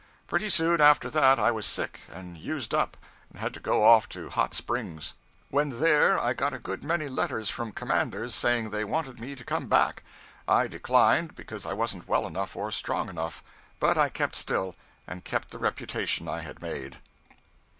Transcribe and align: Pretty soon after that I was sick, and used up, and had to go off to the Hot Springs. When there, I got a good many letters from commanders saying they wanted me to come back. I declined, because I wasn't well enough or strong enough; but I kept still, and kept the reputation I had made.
Pretty 0.25 0.49
soon 0.49 0.81
after 0.81 1.11
that 1.11 1.37
I 1.37 1.51
was 1.51 1.63
sick, 1.63 1.99
and 2.11 2.35
used 2.35 2.73
up, 2.73 2.97
and 3.29 3.39
had 3.39 3.53
to 3.53 3.59
go 3.59 3.83
off 3.83 4.09
to 4.09 4.23
the 4.23 4.29
Hot 4.31 4.55
Springs. 4.55 5.13
When 5.51 5.79
there, 5.79 6.19
I 6.19 6.33
got 6.33 6.55
a 6.55 6.57
good 6.57 6.83
many 6.83 7.07
letters 7.07 7.51
from 7.51 7.71
commanders 7.71 8.33
saying 8.33 8.71
they 8.71 8.83
wanted 8.83 9.19
me 9.19 9.35
to 9.35 9.43
come 9.43 9.67
back. 9.67 10.01
I 10.47 10.65
declined, 10.65 11.35
because 11.35 11.67
I 11.67 11.73
wasn't 11.73 12.07
well 12.07 12.25
enough 12.25 12.55
or 12.55 12.71
strong 12.71 13.09
enough; 13.09 13.43
but 13.79 13.95
I 13.95 14.09
kept 14.09 14.35
still, 14.35 14.75
and 15.05 15.23
kept 15.23 15.51
the 15.51 15.59
reputation 15.59 16.27
I 16.27 16.41
had 16.41 16.63
made. 16.63 16.97